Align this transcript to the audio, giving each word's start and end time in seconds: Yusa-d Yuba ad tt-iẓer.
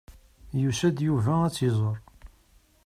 Yusa-d 0.61 0.97
Yuba 1.07 1.33
ad 1.43 1.51
tt-iẓer. 1.53 1.97